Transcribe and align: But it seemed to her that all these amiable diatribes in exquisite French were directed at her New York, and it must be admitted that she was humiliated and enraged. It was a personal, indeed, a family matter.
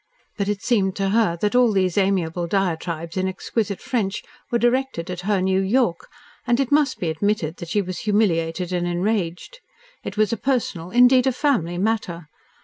But 0.35 0.49
it 0.49 0.63
seemed 0.63 0.95
to 0.95 1.09
her 1.09 1.37
that 1.41 1.53
all 1.53 1.71
these 1.71 1.95
amiable 1.95 2.47
diatribes 2.47 3.17
in 3.17 3.27
exquisite 3.27 3.79
French 3.79 4.23
were 4.49 4.57
directed 4.57 5.11
at 5.11 5.21
her 5.29 5.39
New 5.41 5.59
York, 5.61 6.07
and 6.47 6.59
it 6.59 6.71
must 6.71 6.97
be 6.99 7.11
admitted 7.11 7.57
that 7.57 7.69
she 7.69 7.83
was 7.83 7.99
humiliated 7.99 8.73
and 8.73 8.87
enraged. 8.87 9.59
It 10.03 10.17
was 10.17 10.33
a 10.33 10.37
personal, 10.37 10.89
indeed, 10.89 11.27
a 11.27 11.31
family 11.31 11.77
matter. 11.77 12.29